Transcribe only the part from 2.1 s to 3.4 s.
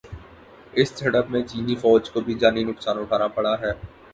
کو بھی جانی نقصان اٹھانا